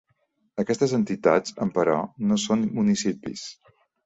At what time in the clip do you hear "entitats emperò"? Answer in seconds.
0.97-1.99